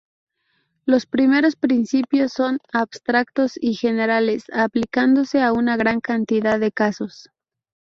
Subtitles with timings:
[0.83, 7.29] Los primeros principios son abstractos y generales, aplicándose a una gran cantidad de casos.